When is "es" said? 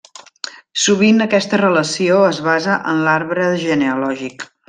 2.31-2.41